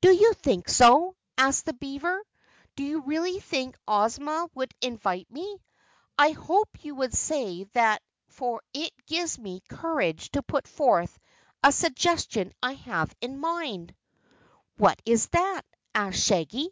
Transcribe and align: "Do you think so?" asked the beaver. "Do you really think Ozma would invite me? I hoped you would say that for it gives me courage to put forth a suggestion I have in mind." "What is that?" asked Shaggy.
"Do 0.00 0.12
you 0.14 0.34
think 0.34 0.68
so?" 0.68 1.16
asked 1.36 1.66
the 1.66 1.72
beaver. 1.72 2.22
"Do 2.76 2.84
you 2.84 3.00
really 3.00 3.40
think 3.40 3.76
Ozma 3.88 4.48
would 4.54 4.72
invite 4.80 5.28
me? 5.32 5.60
I 6.16 6.30
hoped 6.30 6.84
you 6.84 6.94
would 6.94 7.12
say 7.12 7.64
that 7.72 8.00
for 8.28 8.62
it 8.72 8.92
gives 9.06 9.36
me 9.36 9.62
courage 9.68 10.30
to 10.30 10.42
put 10.44 10.68
forth 10.68 11.18
a 11.64 11.72
suggestion 11.72 12.52
I 12.62 12.74
have 12.74 13.12
in 13.20 13.40
mind." 13.40 13.96
"What 14.76 15.02
is 15.04 15.26
that?" 15.30 15.62
asked 15.92 16.20
Shaggy. 16.20 16.70